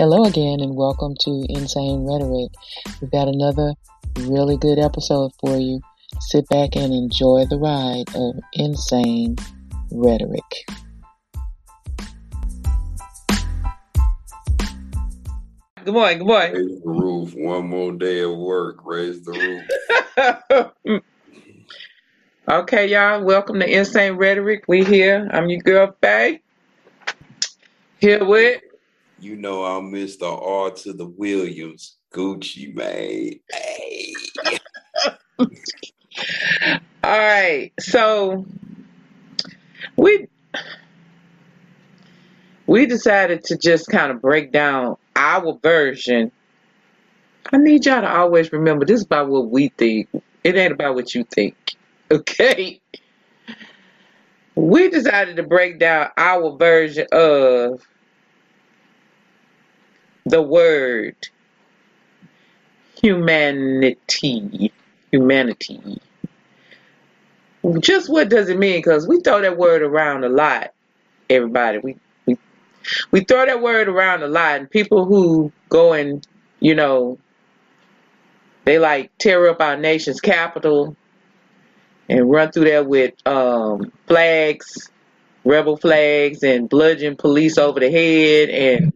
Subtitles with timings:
[0.00, 2.52] Hello again, and welcome to Insane Rhetoric.
[3.02, 3.74] We've got another
[4.20, 5.82] really good episode for you.
[6.20, 9.36] Sit back and enjoy the ride of Insane
[9.90, 10.66] Rhetoric.
[15.84, 16.18] Good morning.
[16.20, 16.54] Good morning.
[16.54, 17.34] Raise the roof.
[17.34, 18.78] One more day of work.
[18.86, 19.60] Raise the
[20.86, 21.02] roof.
[22.48, 23.22] okay, y'all.
[23.22, 24.64] Welcome to Insane Rhetoric.
[24.66, 25.28] We here.
[25.30, 26.40] I'm your girl, Faye.
[27.98, 28.62] Here with
[29.20, 30.22] you know I'm Mr.
[30.22, 31.96] R to the Williams.
[32.12, 33.38] Gucci man.
[33.52, 34.14] Hey.
[37.04, 37.72] All right.
[37.78, 38.46] So
[39.96, 40.26] we
[42.66, 46.32] we decided to just kind of break down our version.
[47.52, 50.08] I need y'all to always remember this is about what we think.
[50.44, 51.56] It ain't about what you think.
[52.12, 52.80] Okay?
[54.56, 57.86] We decided to break down our version of
[60.30, 61.16] the word
[63.02, 64.72] humanity.
[65.10, 66.00] Humanity.
[67.80, 68.78] Just what does it mean?
[68.78, 70.72] Because we throw that word around a lot,
[71.28, 71.78] everybody.
[71.78, 72.38] We, we
[73.10, 76.26] we throw that word around a lot, and people who go and
[76.60, 77.18] you know
[78.64, 80.96] they like tear up our nation's capital
[82.08, 84.90] and run through there with um, flags,
[85.44, 88.92] rebel flags, and bludgeon police over the head, and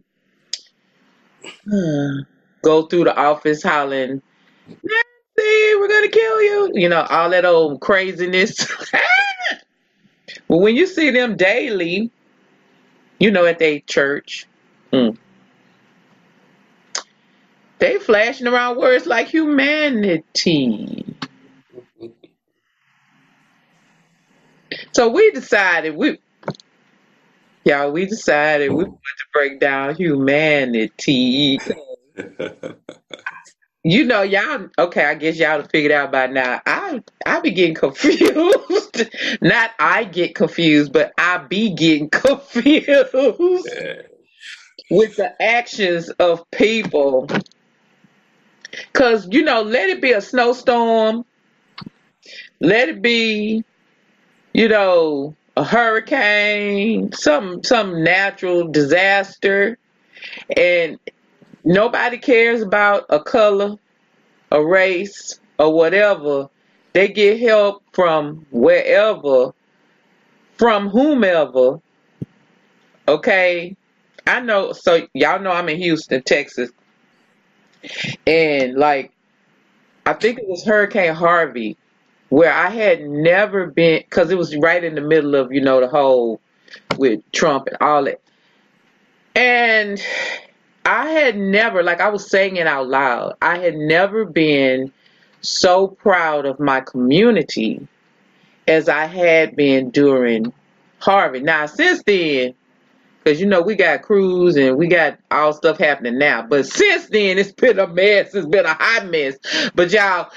[2.61, 4.21] go through the office hollering,
[4.67, 6.71] Nancy, we're gonna kill you.
[6.73, 8.67] You know, all that old craziness.
[10.47, 12.11] but when you see them daily,
[13.19, 14.47] you know, at their church,
[14.91, 15.17] mm,
[17.79, 21.05] they flashing around words like humanity.
[24.93, 26.19] So we decided we
[27.65, 31.59] Y'all, we decided we wanted to break down humanity.
[33.83, 34.69] you know, y'all.
[34.77, 36.61] Okay, I guess y'all have figured out by now.
[36.67, 39.09] I I be getting confused.
[39.41, 43.67] Not I get confused, but I be getting confused
[44.91, 47.27] with the actions of people.
[48.93, 51.25] Cause you know, let it be a snowstorm.
[52.59, 53.63] Let it be,
[54.53, 59.77] you know, a hurricane, some some natural disaster,
[60.55, 60.99] and
[61.63, 63.77] nobody cares about a color,
[64.51, 66.49] a race, or whatever.
[66.93, 69.53] They get help from wherever,
[70.57, 71.79] from whomever.
[73.07, 73.75] Okay,
[74.27, 74.73] I know.
[74.73, 76.71] So y'all know I'm in Houston, Texas,
[78.27, 79.11] and like
[80.05, 81.77] I think it was Hurricane Harvey
[82.29, 85.79] where I had never been because it was right in the middle of you know
[85.79, 86.41] the whole
[86.97, 88.21] with Trump and all that,
[89.35, 90.01] and
[90.85, 93.35] I had never like I was saying it out loud.
[93.41, 94.91] I had never been
[95.41, 97.87] so proud of my community
[98.67, 100.51] as I had been during
[100.99, 101.39] Harvey.
[101.39, 102.55] Now since then,
[103.23, 107.07] because you know we got crews and we got all stuff happening now, but since
[107.07, 108.33] then it's been a mess.
[108.33, 109.37] It's been a hot mess.
[109.73, 110.29] But y'all,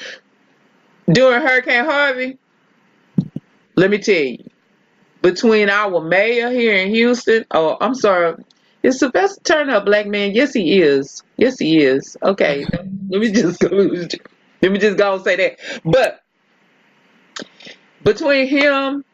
[1.13, 2.39] during Hurricane Harvey,
[3.77, 4.45] let me tell you,
[5.23, 8.35] between our mayor here in Houston, oh, I'm sorry,
[8.83, 10.33] is Sylvester Turner a black man?
[10.35, 11.23] Yes, he is.
[11.37, 12.17] Yes, he is.
[12.23, 12.65] Okay,
[13.09, 13.69] let me just go.
[13.69, 15.59] Let me just go and say that.
[15.85, 16.23] But
[18.03, 19.05] between him,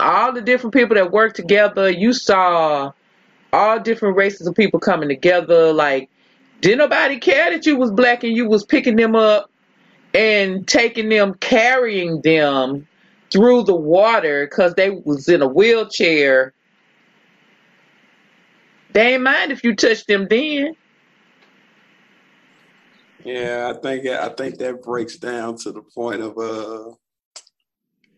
[0.00, 2.92] all the different people that work together, you saw
[3.52, 5.72] all different races of people coming together.
[5.72, 6.08] Like,
[6.60, 9.50] did nobody care that you was black and you was picking them up
[10.16, 12.88] and taking them, carrying them
[13.30, 16.54] through the water because they was in a wheelchair.
[18.94, 20.74] They ain't mind if you touch them then.
[23.24, 26.94] Yeah, I think I think that breaks down to the point of uh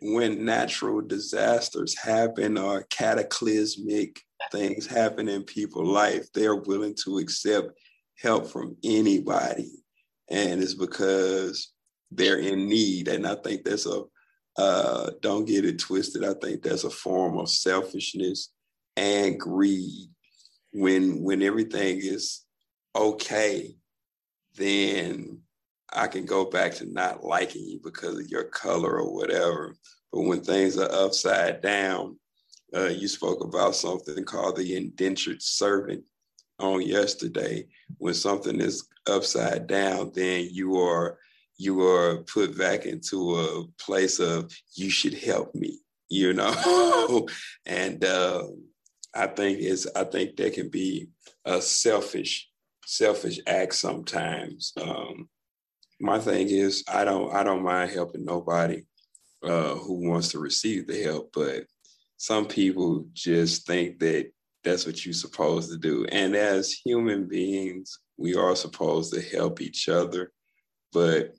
[0.00, 4.20] when natural disasters happen or cataclysmic
[4.52, 7.72] things happen in people's life, they're willing to accept
[8.20, 9.72] help from anybody.
[10.30, 11.72] And it's because
[12.10, 13.08] they're in need.
[13.08, 14.04] And I think that's a,
[14.56, 16.24] uh, don't get it twisted.
[16.24, 18.50] I think that's a form of selfishness
[18.96, 20.08] and greed.
[20.72, 22.44] When when everything is
[22.94, 23.76] okay,
[24.56, 25.40] then
[25.92, 29.74] I can go back to not liking you because of your color or whatever.
[30.12, 32.18] But when things are upside down,
[32.74, 36.04] uh, you spoke about something called the indentured servant
[36.58, 37.66] on yesterday.
[37.96, 41.18] When something is upside down, then you are
[41.58, 45.78] you are put back into a place of you should help me
[46.08, 47.26] you know
[47.66, 48.42] and uh,
[49.14, 51.08] i think it's i think there can be
[51.44, 52.48] a selfish
[52.88, 54.72] selfish act sometimes.
[54.80, 55.28] Um,
[56.00, 58.84] my thing is, I don't I don't mind helping nobody
[59.42, 61.64] uh, who wants to receive the help, but
[62.16, 64.30] some people just think that
[64.64, 66.06] that's what you're supposed to do.
[66.10, 70.32] And as human beings, we are supposed to help each other,
[70.92, 71.34] but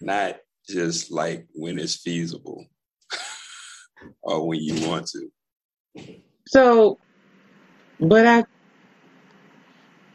[0.00, 0.36] not
[0.68, 2.66] just like when it's feasible
[4.22, 5.30] or when you want to.
[6.46, 6.98] So,
[8.00, 8.44] but I.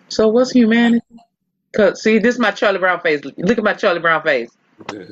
[0.09, 1.05] So what's humanity?
[1.75, 3.21] Cause see, this is my Charlie Brown face.
[3.23, 4.51] Look at my Charlie Brown face.
[4.91, 5.07] yeah.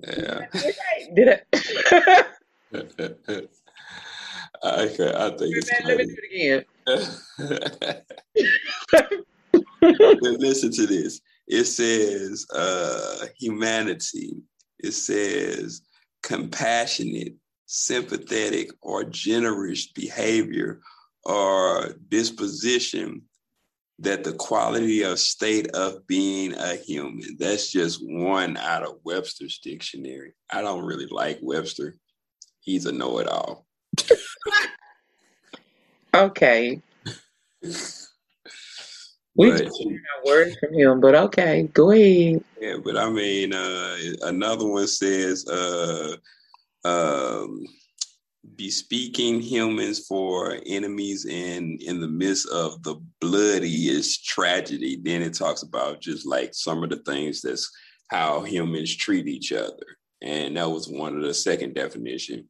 [1.14, 1.46] Did it?
[4.64, 6.64] I, I think it's Let me do it again.
[10.38, 11.20] Listen to this.
[11.46, 14.36] It says uh, humanity.
[14.78, 15.82] It says
[16.22, 17.34] compassionate,
[17.66, 20.80] sympathetic, or generous behavior
[21.24, 23.22] or disposition
[23.98, 27.36] that the quality of state of being a human.
[27.38, 30.32] That's just one out of Webster's dictionary.
[30.50, 31.94] I don't really like Webster.
[32.60, 33.64] He's a know-it-all.
[36.14, 36.80] okay.
[39.34, 42.44] We But- just heard a word from him, but okay, go ahead.
[42.60, 46.16] Yeah, but I mean, uh, another one says, uh,
[46.84, 47.64] um,
[48.56, 54.98] bespeaking humans for enemies in in the midst of the bloodiest tragedy.
[55.02, 57.70] Then it talks about just like some of the things that's
[58.08, 59.86] how humans treat each other,
[60.20, 62.48] and that was one of the second definition.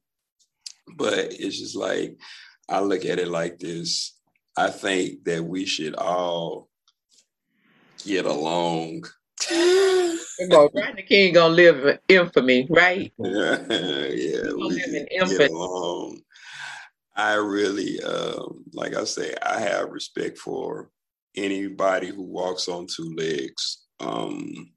[0.97, 2.17] But it's just like
[2.67, 4.17] I look at it like this.
[4.57, 6.69] I think that we should all
[8.05, 9.05] get along.
[9.51, 13.11] On, Rodney King gonna live in infamy, right?
[13.19, 16.21] yeah, gonna we live in get along.
[17.15, 20.89] I really, um, like I say, I have respect for
[21.35, 23.83] anybody who walks on two legs.
[23.99, 24.71] Um,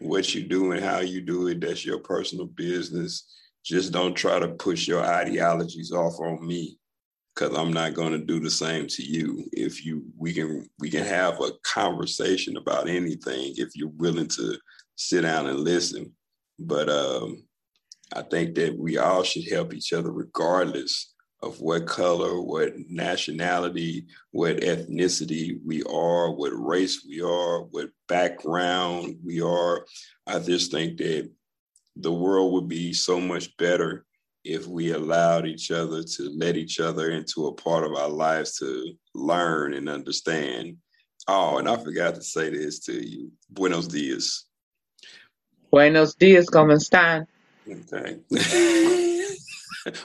[0.00, 3.24] what you do and how you do it, that's your personal business.
[3.64, 6.79] Just don't try to push your ideologies off on me
[7.34, 9.44] because I'm not going to do the same to you.
[9.52, 14.58] If you, we can, we can have a conversation about anything if you're willing to
[14.96, 16.12] sit down and listen.
[16.58, 17.44] But um,
[18.14, 24.06] I think that we all should help each other regardless of what color, what nationality,
[24.32, 29.86] what ethnicity we are, what race we are, what background we are.
[30.26, 31.30] I just think that
[31.96, 34.04] the world would be so much better
[34.44, 38.56] if we allowed each other to let each other into a part of our lives
[38.58, 40.76] to learn and understand.
[41.28, 43.30] Oh, and I forgot to say this to you.
[43.50, 44.46] Buenos dias.
[45.70, 47.26] Buenos dias, como están?
[47.68, 48.16] Okay.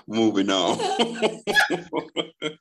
[0.08, 0.78] Moving on.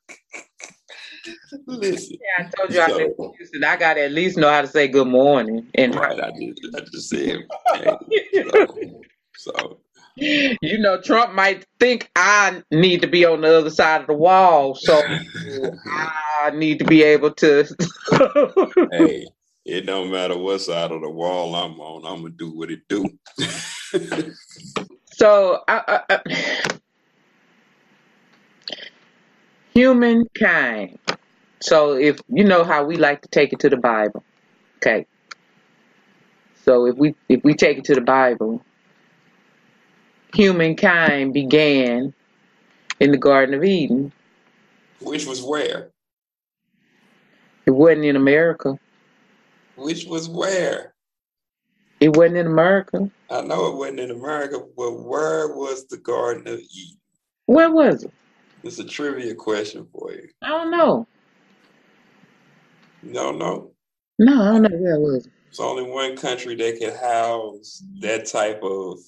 [1.67, 2.19] Listen.
[2.21, 3.65] Yeah, I told you I So- in Houston.
[3.65, 5.67] I gotta at least know how to say good morning.
[5.75, 7.47] And Right, I just, I just said.
[7.75, 9.00] hey, so,
[9.37, 9.81] so,
[10.16, 14.14] you know, Trump might think I need to be on the other side of the
[14.14, 15.02] wall, so
[15.87, 17.64] I need to be able to.
[18.93, 19.26] hey,
[19.64, 22.06] it don't matter what side of the wall I'm on.
[22.06, 23.05] I'm gonna do what it do.
[25.12, 26.78] so, I, I, I,
[29.75, 30.99] humankind.
[31.61, 34.23] So, if you know how we like to take it to the Bible,
[34.76, 35.06] okay.
[36.64, 38.62] So, if we if we take it to the Bible,
[40.35, 42.12] humankind began
[43.00, 44.12] in the Garden of Eden.
[45.00, 45.91] Which was where?
[47.67, 48.79] It wasn't in America.
[49.76, 50.95] Which was where?
[52.00, 53.11] It wasn't in America.
[53.31, 56.99] I know it wasn't in America, but where was the Garden of Eden?
[57.47, 58.12] Where was it?
[58.62, 60.29] It's a trivia question for you.
[60.43, 61.07] I don't know.
[63.03, 63.73] You don't know?
[64.19, 65.29] No, I don't know where it was.
[65.49, 68.99] It's only one country that could house that type of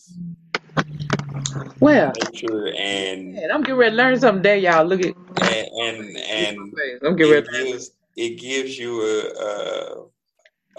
[1.79, 2.13] Where?
[2.33, 4.85] nature and Man, I'm getting ready to learn something there, y'all.
[4.85, 6.73] Look at and and, and
[7.05, 10.11] I'm getting ready gives it gives you a,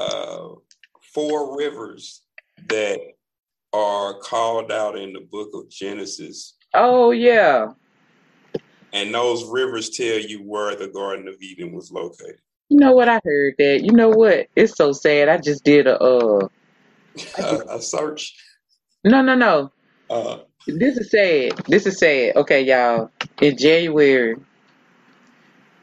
[0.02, 0.56] a, a
[1.14, 2.24] four rivers
[2.68, 3.00] that
[3.74, 7.74] are called out in the book of Genesis, Oh yeah.
[8.94, 12.40] and those rivers tell you where the Garden of Eden was located.
[12.70, 13.08] You know what?
[13.08, 13.82] I heard that.
[13.84, 14.48] You know what?
[14.56, 15.30] It's so sad.
[15.30, 16.48] I just did a uh
[17.40, 18.36] a, a search.
[19.04, 19.72] no no no.
[20.10, 21.66] Uh, This is sad.
[21.68, 22.36] This is sad.
[22.36, 23.10] Okay, y'all.
[23.42, 24.36] In January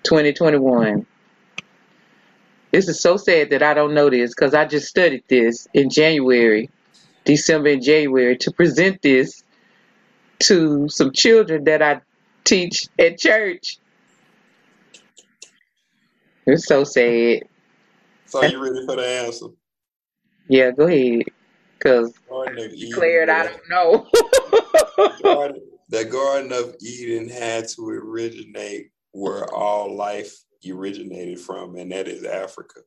[0.02, 1.06] 2021.
[2.70, 5.88] This is so sad that I don't know this because I just studied this in
[5.88, 6.68] January,
[7.24, 9.42] December and January to present this
[10.40, 12.02] to some children that I
[12.44, 13.78] teach at church.
[16.46, 17.44] It's so sad.
[18.26, 19.46] So you ready for the answer?
[20.48, 21.22] Yeah, go ahead.
[21.84, 22.88] Cause Garden of Eden.
[22.88, 24.06] declared I don't know.
[25.22, 25.60] Garden-
[25.90, 30.34] the Garden of Eden had to originate where all life
[30.66, 32.80] originated from, and that is Africa.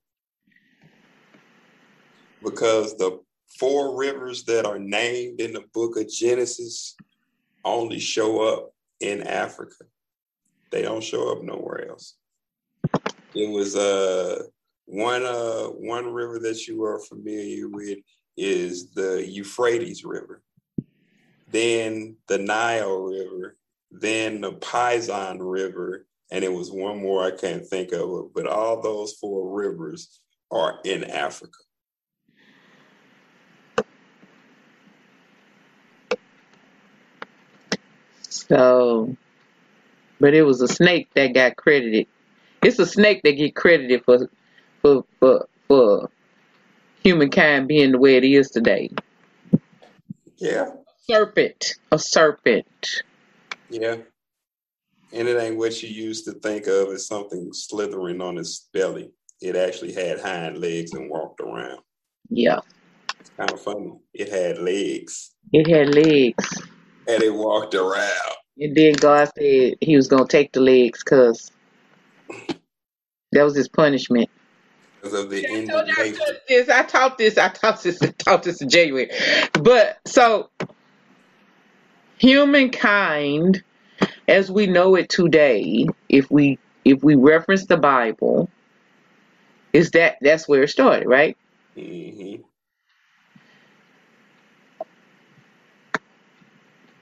[2.44, 3.20] Because the
[3.60, 6.96] four rivers that are named in the book of Genesis
[7.64, 9.86] only show up in Africa.
[10.72, 12.16] They don't show up nowhere else.
[13.36, 14.44] It was uh
[14.86, 18.00] one uh one river that you are familiar with
[18.38, 20.42] is the Euphrates River
[21.50, 23.56] then the Nile River,
[23.92, 28.82] then the Pison River, and it was one more I can't think of but all
[28.82, 30.20] those four rivers
[30.52, 31.58] are in Africa.
[38.22, 39.16] So,
[40.20, 42.08] but it was a snake that got credited.
[42.62, 44.30] It's a snake that get credited for
[44.82, 46.10] for for for
[47.08, 48.90] humankind being the way it is today.
[50.38, 50.68] Yeah,
[51.10, 53.04] Serpent, a serpent.
[53.70, 53.96] yeah.
[55.14, 59.10] And it ain't what you used to think of as something slithering on its belly.
[59.42, 61.80] It actually had hind legs and walked around.
[62.30, 62.60] Yeah,
[63.22, 63.94] It's kind of funny.
[64.14, 66.62] It had legs it had legs,
[67.08, 68.36] and it walked around.
[68.60, 71.50] and then God said He was gonna take the legs because
[73.32, 74.27] that was His punishment.
[75.14, 76.70] Of the I told you I taught this.
[76.70, 77.38] I taught this.
[77.38, 78.02] I taught this.
[78.02, 79.10] I taught this in January.
[79.54, 80.50] But so
[82.18, 83.64] humankind,
[84.28, 88.50] as we know it today, if we if we reference the Bible,
[89.74, 91.38] is that that's where it started, right?
[91.76, 92.36] hmm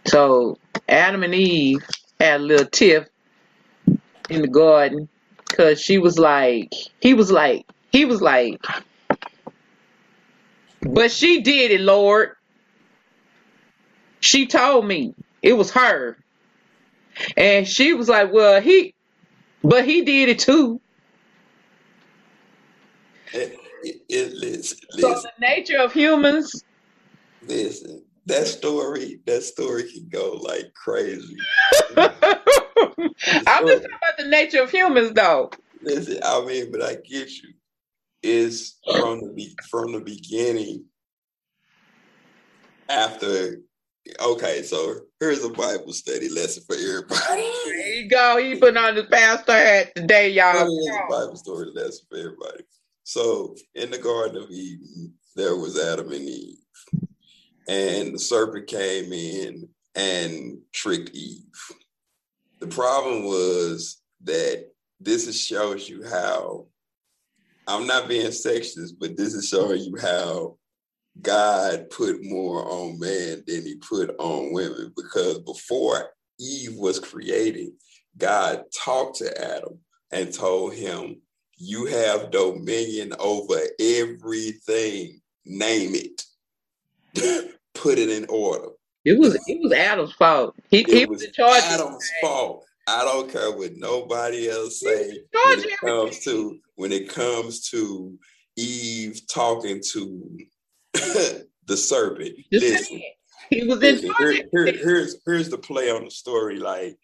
[0.05, 0.57] So
[0.87, 1.79] Adam and Eve
[2.19, 3.07] had a little tiff
[4.29, 5.09] in the garden
[5.47, 6.71] because she was like,
[7.01, 8.61] he was like, he was like,
[10.81, 12.31] but she did it, Lord.
[14.19, 16.17] She told me it was her.
[17.37, 18.93] And she was like, well, he,
[19.63, 20.81] but he did it too.
[23.33, 25.29] It, it, it, listen, So listen.
[25.39, 26.65] the nature of humans,
[27.47, 31.37] Listen, that story, that story can go like crazy.
[31.95, 35.49] I'm just talking about the nature of humans though.
[35.81, 37.53] Listen, I mean, but I get you.
[38.23, 40.85] Is from the be- from the beginning.
[42.89, 43.61] After,
[44.19, 47.51] okay, so here's a Bible study lesson for everybody.
[47.65, 48.37] There you go.
[48.37, 50.53] He put on his pastor hat today, y'all.
[50.53, 52.63] Here's a Bible story lesson for everybody.
[53.03, 56.57] So, in the Garden of Eden, there was Adam and Eve,
[57.67, 61.43] and the serpent came in and tricked Eve.
[62.59, 66.67] The problem was that this shows you how
[67.67, 70.57] I'm not being sexist, but this is showing you how
[71.21, 77.69] God put more on man than he put on women because before Eve was created,
[78.17, 79.79] God talked to Adam
[80.11, 81.21] and told him,
[81.57, 86.23] You have dominion over everything, name it,
[87.75, 88.69] put it in order.
[89.05, 90.55] It was it was Adam's fault.
[90.69, 91.63] He, It he was was in charge.
[91.63, 92.64] of Adam's fault.
[92.87, 98.17] I don't care what nobody else say when it comes to when it comes to
[98.57, 100.37] Eve talking to
[100.93, 102.35] the serpent.
[102.51, 103.01] Listen.
[103.49, 106.57] He was in listen, here, here, here's here's the play on the story.
[106.57, 106.97] Like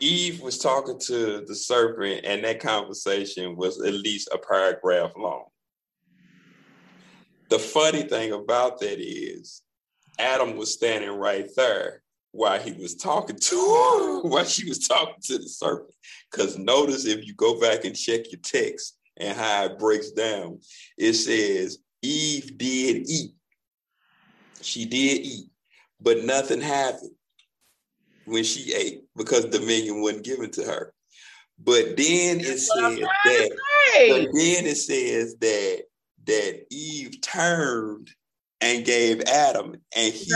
[0.00, 5.46] Eve was talking to the serpent, and that conversation was at least a paragraph long.
[7.48, 9.62] The funny thing about that is
[10.18, 12.02] Adam was standing right there
[12.32, 15.94] while he was talking to her, while she was talking to the serpent.
[16.30, 20.60] Because notice if you go back and check your text and how it breaks down,
[20.96, 23.32] it says Eve did eat.
[24.60, 25.50] She did eat,
[26.00, 27.12] but nothing happened
[28.24, 30.92] when she ate because dominion wasn't given to her.
[31.58, 33.58] But then it That's what I'm says that
[34.08, 35.82] but then it says that
[36.26, 38.10] that Eve turned
[38.60, 40.32] and gave Adam, and he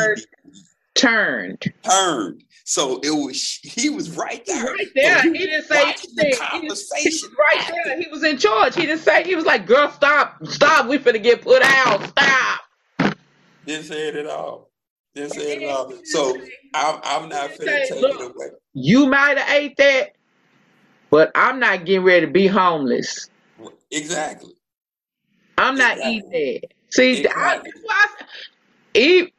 [0.95, 1.63] Turned.
[1.83, 2.45] Turned.
[2.65, 4.65] So it was he was right there.
[4.65, 5.23] Right there.
[5.23, 6.09] So He didn't say anything.
[6.17, 7.31] He was, he conversation.
[7.31, 7.99] was right there.
[8.01, 8.75] He was in charge.
[8.75, 10.87] He didn't say he was like, girl, stop, stop.
[10.89, 12.03] We finna get put out.
[12.09, 12.61] Stop.
[13.67, 14.71] Didn't say it at all.
[15.15, 15.93] Didn't say it at all.
[16.05, 16.41] So
[16.75, 18.47] I'm I'm not finna take say, it away.
[18.75, 20.13] You might have ate that,
[21.11, 23.29] but I'm not getting ready to be homeless.
[23.91, 24.53] Exactly.
[25.59, 26.17] I'm not Exactly.
[26.17, 26.73] eating that.
[26.91, 27.71] See, I, Exactly.
[27.75, 29.31] that's why I, Eve,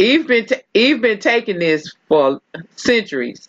[0.00, 2.40] Eve been ta- Eve been taking this for
[2.76, 3.48] centuries.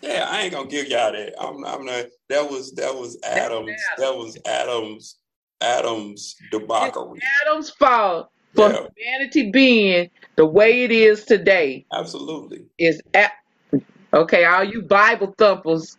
[0.00, 1.34] Yeah, I ain't gonna give y'all that.
[1.38, 2.06] I'm, I'm not.
[2.30, 3.70] That was that was Adams.
[3.98, 5.16] That was Adams.
[5.60, 7.20] Adams debauchery.
[7.42, 8.86] Adams' fault for yeah.
[8.96, 11.84] humanity being the way it is today.
[11.92, 12.64] Absolutely.
[12.78, 13.32] Is at
[14.14, 14.46] okay.
[14.46, 15.98] All you Bible thumpers,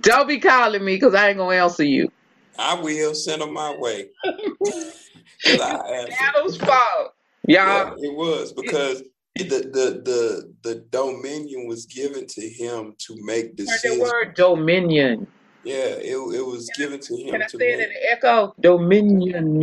[0.00, 2.10] don't be calling me because I ain't gonna answer you.
[2.58, 4.08] I will send them my way.
[5.46, 7.13] Adam's fault,
[7.46, 7.96] y'all.
[7.98, 9.02] Yeah, it was because
[9.36, 13.96] the, the the the dominion was given to him to make decisions.
[13.96, 15.26] The word dominion.
[15.64, 17.30] Yeah, it, it was can given to him.
[17.30, 18.54] Can I say it in the echo?
[18.60, 19.62] Dominion.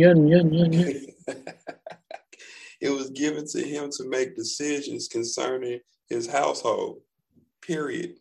[2.80, 7.02] it was given to him to make decisions concerning his household.
[7.60, 8.16] Period.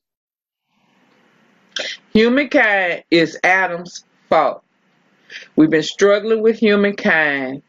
[2.14, 4.64] Humankind is Adam's fault.
[5.56, 7.64] We've been struggling with humankind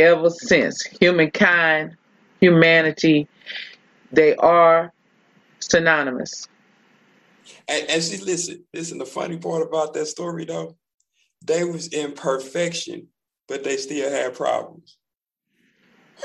[0.00, 0.82] ever since.
[1.00, 1.96] Humankind,
[2.40, 3.28] humanity,
[4.12, 4.92] they are
[5.60, 6.48] synonymous.
[7.68, 10.76] And, and see, listen, listen, the funny part about that story though,
[11.44, 13.08] they was in perfection,
[13.48, 14.96] but they still had problems.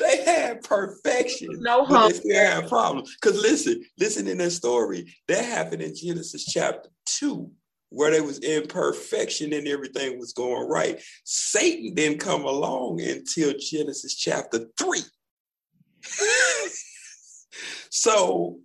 [0.00, 1.48] they had perfection.
[1.60, 3.16] No but they still had problems.
[3.20, 7.50] Because listen, listen in that story, that happened in Genesis chapter 2,
[7.90, 11.00] where they was imperfection and everything was going right.
[11.24, 15.00] Satan didn't come along until Genesis chapter 3.
[17.90, 18.58] so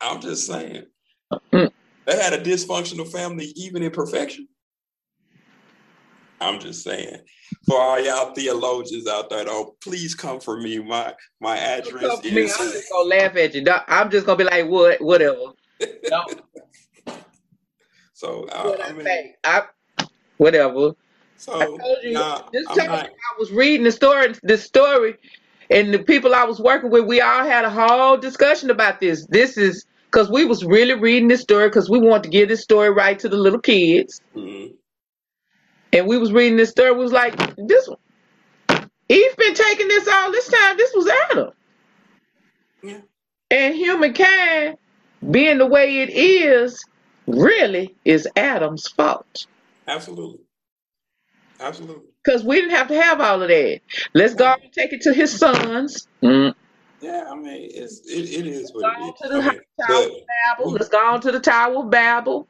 [0.00, 0.84] I'm just saying.
[1.52, 4.48] They had a dysfunctional family even in perfection.
[6.40, 7.18] I'm just saying.
[7.66, 10.78] For all y'all theologians out there, though, please come for me.
[10.78, 12.32] My my address is.
[12.32, 12.42] Me.
[12.42, 13.64] I'm just gonna laugh at you.
[13.86, 15.36] I'm just gonna be like, what, whatever.
[16.10, 16.24] No.
[18.20, 19.62] So uh, I, mean, I,
[20.36, 20.92] whatever.
[21.36, 23.06] So I told you nah, this time not...
[23.06, 25.16] I was reading the story, the story,
[25.70, 29.26] and the people I was working with, we all had a whole discussion about this.
[29.26, 32.62] This is because we was really reading this story because we want to give this
[32.62, 34.20] story right to the little kids.
[34.36, 34.74] Mm-hmm
[35.92, 37.98] and we was reading this story, was like, this one
[39.08, 40.76] Eve been taking this all this time.
[40.76, 41.50] This was Adam.
[42.82, 43.00] Yeah.
[43.50, 44.76] And humankind
[45.30, 46.80] being the way it is
[47.26, 49.46] really is Adam's fault.
[49.86, 50.40] Absolutely.
[51.60, 52.08] Absolutely.
[52.24, 53.80] Because we didn't have to have all of that.
[54.14, 56.06] Let's go and take it to his sons.
[56.22, 56.54] Mm.
[57.00, 59.20] Yeah, I mean, it's, it, it is what it is.
[59.22, 60.12] To the I mean, Tower of
[60.58, 60.72] Babel.
[60.72, 62.46] Let's go on to the Tower of Babel.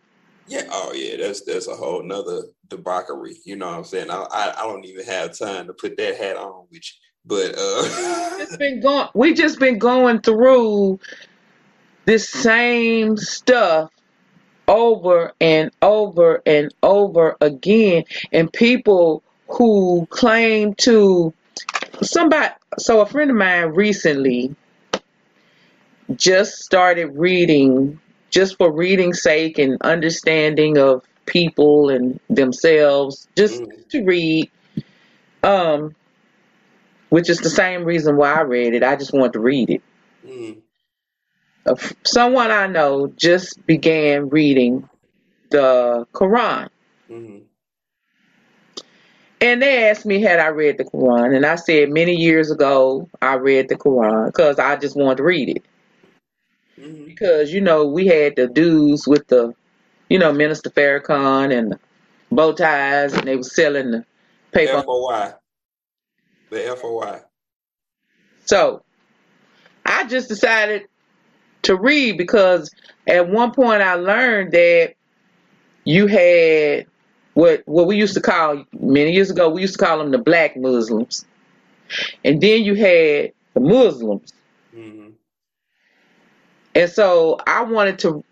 [0.47, 3.37] Yeah, oh yeah, that's that's a whole nother debauchery.
[3.45, 4.11] You know what I'm saying?
[4.11, 7.11] I, I, I don't even have time to put that hat on with you.
[7.25, 10.99] But uh it's been going we just been going through
[12.07, 13.91] this same stuff
[14.71, 21.35] over and over and over again and people who claim to
[22.01, 24.55] somebody so a friend of mine recently
[26.17, 33.89] just started reading just for reading sake and understanding of people and themselves, just mm.
[33.89, 34.51] to read.
[35.43, 35.95] Um,
[37.09, 38.85] which is the same reason why I read it.
[38.85, 39.83] I just want to read it.
[40.25, 40.60] Mm.
[42.05, 44.89] Someone I know just began reading
[45.51, 46.69] the Quran.
[47.11, 47.39] Mm-hmm.
[49.43, 53.09] And they asked me had I read the Quran, and I said many years ago
[53.23, 55.65] I read the Quran because I just wanted to read it.
[56.79, 57.05] Mm-hmm.
[57.07, 59.55] Because you know we had the dudes with the,
[60.09, 61.81] you know, Minister Farrakhan and the
[62.31, 64.05] bow ties, and they were selling the
[64.53, 64.83] paper.
[64.83, 65.33] FOI.
[66.51, 67.21] The FOI.
[68.45, 68.83] So,
[69.87, 70.87] I just decided
[71.63, 72.71] to read because
[73.07, 74.95] at one point I learned that
[75.85, 76.87] you had
[77.35, 80.19] what what we used to call many years ago we used to call them the
[80.19, 81.25] black Muslims,
[82.25, 84.33] and then you had the Muslims.
[84.75, 85.11] Mm-hmm.
[86.75, 88.25] And so I wanted to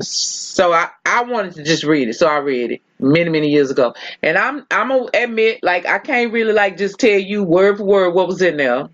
[0.00, 2.14] so I, I wanted to just read it.
[2.14, 3.94] So I read it many, many years ago.
[4.22, 7.84] And I'm I'm gonna admit, like I can't really like just tell you word for
[7.84, 8.88] word what was in there.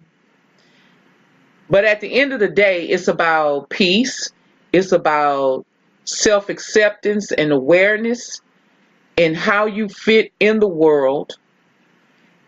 [1.72, 4.28] But at the end of the day, it's about peace.
[4.74, 5.64] It's about
[6.04, 8.42] self acceptance and awareness
[9.16, 11.38] and how you fit in the world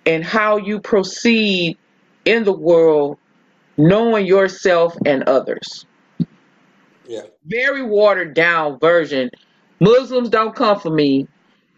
[0.05, 1.79] and how you proceed
[2.27, 3.17] in the world
[3.79, 5.87] knowing yourself and others.
[7.07, 7.23] Yeah.
[7.47, 9.31] Very watered down version.
[9.81, 11.27] Muslims don't come for me.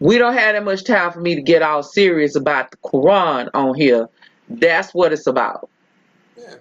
[0.01, 3.49] We don't have that much time for me to get all serious about the Quran
[3.53, 4.09] on here.
[4.49, 5.69] That's what it's about.
[6.37, 6.55] Yeah.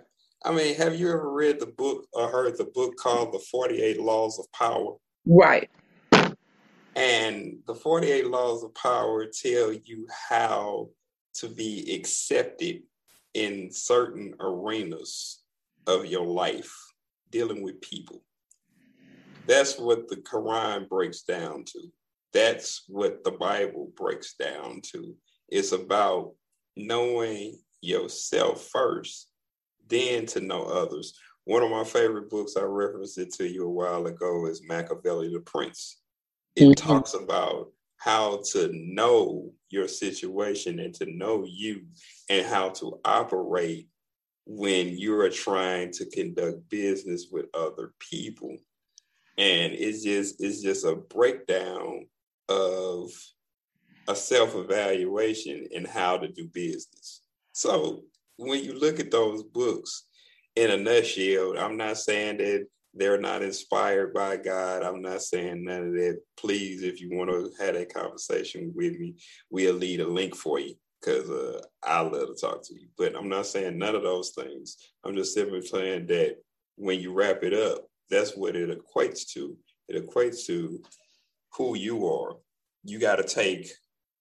[0.44, 4.00] I mean, have you ever read the book or heard the book called The 48
[4.00, 4.96] Laws of Power?
[5.24, 5.70] Right.
[6.94, 10.88] And the 48 Laws of Power tell you how
[11.34, 12.82] to be accepted
[13.34, 15.42] in certain arenas
[15.86, 16.72] of your life,
[17.30, 18.22] dealing with people.
[19.46, 21.80] That's what the Quran breaks down to.
[22.32, 25.14] That's what the Bible breaks down to.
[25.48, 26.32] It's about
[26.76, 29.28] knowing yourself first,
[29.88, 31.18] then to know others.
[31.44, 35.32] One of my favorite books, I referenced it to you a while ago, is Machiavelli
[35.32, 36.00] the Prince.
[36.56, 36.72] It mm-hmm.
[36.72, 41.86] talks about how to know your situation and to know you
[42.28, 43.88] and how to operate
[44.46, 48.56] when you're trying to conduct business with other people
[49.38, 52.06] and it's just it's just a breakdown
[52.48, 53.10] of
[54.08, 57.22] a self-evaluation and how to do business
[57.52, 58.02] so
[58.36, 60.04] when you look at those books
[60.56, 65.64] in a nutshell i'm not saying that they're not inspired by god i'm not saying
[65.64, 69.14] none of that please if you want to have that conversation with me
[69.50, 70.74] we'll leave a link for you
[71.06, 72.88] because uh, I love to talk to you.
[72.98, 74.76] But I'm not saying none of those things.
[75.04, 76.36] I'm just simply saying that
[76.76, 79.56] when you wrap it up, that's what it equates to.
[79.88, 80.82] It equates to
[81.56, 82.36] who you are.
[82.84, 83.68] You got to take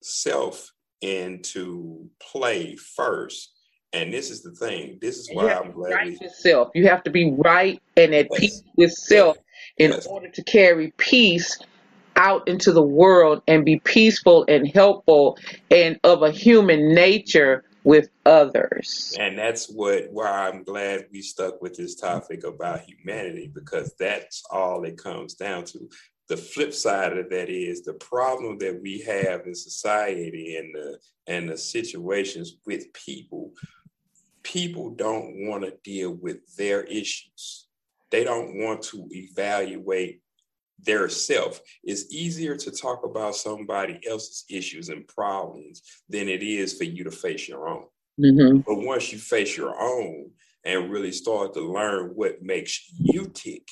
[0.01, 3.51] self into play first.
[3.95, 4.97] And this is the thing.
[4.99, 5.93] This is why I'm glad.
[5.93, 6.27] Right we...
[6.27, 6.69] yourself.
[6.75, 8.39] You have to be right and at yes.
[8.39, 9.45] peace with self yes.
[9.77, 10.05] in yes.
[10.05, 11.57] order to carry peace
[12.17, 15.37] out into the world and be peaceful and helpful
[15.71, 19.15] and of a human nature with others.
[19.19, 24.43] And that's what why I'm glad we stuck with this topic about humanity because that's
[24.49, 25.89] all it comes down to.
[26.27, 30.99] The flip side of that is the problem that we have in society and the
[31.27, 33.51] and the situations with people.
[34.45, 37.67] People don't want to deal with their issues.
[38.11, 40.21] They don't want to evaluate
[40.79, 41.59] their self.
[41.83, 47.03] It's easier to talk about somebody else's issues and problems than it is for you
[47.05, 47.85] to face your own.
[48.19, 48.59] Mm-hmm.
[48.59, 50.29] But once you face your own
[50.63, 53.67] and really start to learn what makes you tick,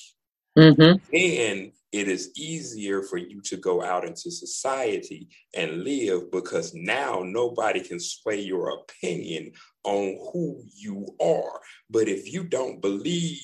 [0.57, 0.97] mm-hmm.
[1.11, 7.21] then it is easier for you to go out into society and live because now
[7.23, 9.51] nobody can sway your opinion
[9.83, 11.59] on who you are.
[11.89, 13.39] But if you don't believe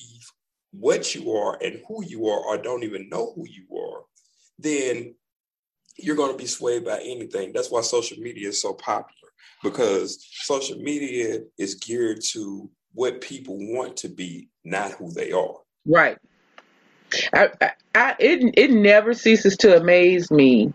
[0.72, 4.02] what you are and who you are or don't even know who you are,
[4.58, 5.14] then
[5.96, 7.52] you're going to be swayed by anything.
[7.52, 9.14] That's why social media is so popular
[9.62, 15.56] because social media is geared to what people want to be, not who they are.
[15.86, 16.18] Right.
[17.32, 17.48] I,
[17.94, 20.72] I, it it never ceases to amaze me.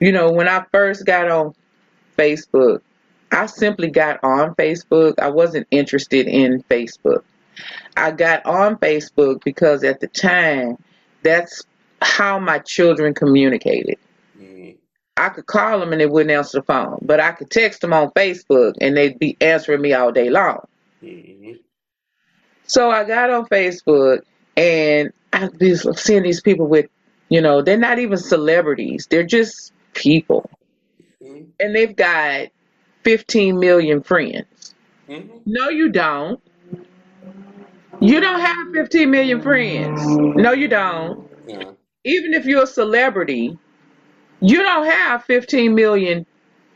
[0.00, 1.54] You know, when I first got on
[2.16, 2.80] Facebook,
[3.32, 5.18] I simply got on Facebook.
[5.18, 7.24] I wasn't interested in Facebook.
[7.96, 10.76] I got on Facebook because at the time,
[11.22, 11.62] that's
[12.02, 13.96] how my children communicated.
[14.38, 14.72] Mm-hmm.
[15.16, 17.92] I could call them and they wouldn't answer the phone, but I could text them
[17.92, 20.66] on Facebook and they'd be answering me all day long.
[21.02, 21.52] Mm-hmm.
[22.66, 24.22] So I got on Facebook
[24.56, 26.86] and I was seeing these people with,
[27.28, 30.50] you know, they're not even celebrities, they're just people.
[31.22, 31.44] Mm-hmm.
[31.60, 32.48] And they've got
[33.04, 34.74] 15 million friends.
[35.08, 35.38] Mm-hmm.
[35.46, 36.40] No, you don't.
[38.00, 40.00] You don't have 15 million friends.
[40.06, 41.28] No, you don't.
[41.46, 41.70] Yeah.
[42.04, 43.58] Even if you're a celebrity,
[44.40, 46.26] you don't have 15 million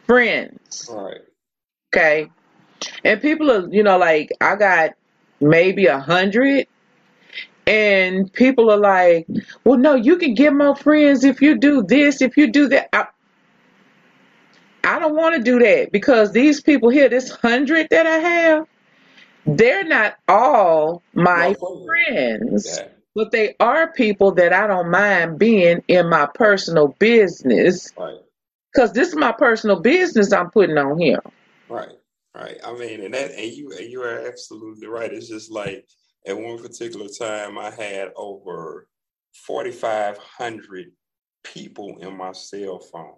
[0.05, 0.89] friends.
[0.93, 1.21] Right.
[1.93, 2.31] Okay.
[3.05, 4.91] And people are, you know, like I got
[5.41, 6.67] maybe a hundred
[7.67, 9.27] and people are like,
[9.65, 12.95] well, no, you can get more friends if you do this, if you do that.
[12.95, 13.07] I,
[14.87, 18.69] I don't want to do that because these people here, this hundred that I have,
[19.45, 22.89] they're not all my friends, yeah.
[23.15, 27.93] but they are people that I don't mind being in my personal business.
[27.99, 28.19] Right.
[28.73, 31.23] Because this is my personal business I'm putting on here.
[31.69, 31.93] Right.
[32.35, 32.59] Right.
[32.65, 35.13] I mean, and that and you and you are absolutely right.
[35.13, 35.85] It's just like
[36.27, 38.89] at one particular time I had over
[39.47, 40.93] forty five hundred
[41.43, 43.15] people in my cell phone.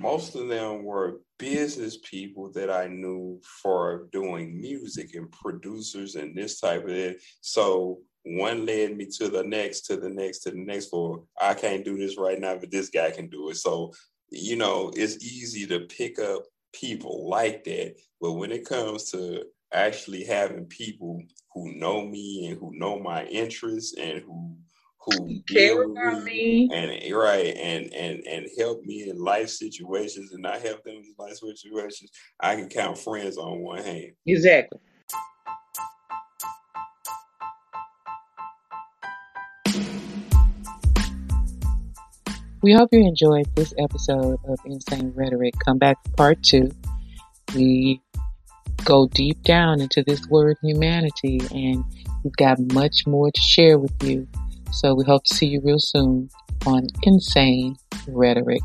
[0.00, 6.34] Most of them were business people that I knew for doing music and producers and
[6.34, 7.22] this type of it.
[7.42, 10.86] So one led me to the next, to the next, to the next.
[10.86, 13.56] For I can't do this right now, but this guy can do it.
[13.56, 13.92] So
[14.30, 17.94] you know, it's easy to pick up people like that.
[18.20, 23.24] But when it comes to actually having people who know me and who know my
[23.26, 24.56] interests and who
[25.04, 30.32] who care about me, me and right and and and help me in life situations
[30.32, 32.10] and not help them in life situations,
[32.40, 34.12] I can count friends on one hand.
[34.26, 34.78] Exactly.
[42.62, 45.54] We hope you enjoyed this episode of Insane Rhetoric.
[45.64, 46.70] Come back for part two.
[47.54, 48.02] We
[48.84, 51.82] go deep down into this word humanity and
[52.22, 54.28] we've got much more to share with you.
[54.72, 56.30] So we hope to see you real soon
[56.64, 58.62] on Insane Rhetoric.